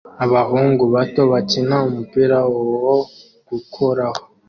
[0.25, 2.37] Abahungu bato bakina umupira
[2.85, 2.97] wo
[3.49, 4.19] gukoraho